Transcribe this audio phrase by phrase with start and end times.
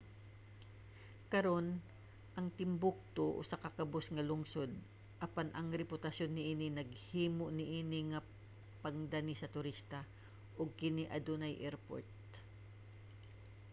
[1.33, 1.65] karon
[2.37, 4.71] ang timbuktu usa ka kabus nga lungsod
[5.25, 8.19] apan ang reputasyon niini naghimo niini nga
[8.83, 9.99] pangdani sa turista
[10.59, 12.09] ug kini adunay airport